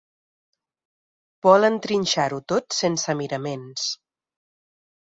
[1.47, 3.89] Volen trinxar-ho tot sense miraments.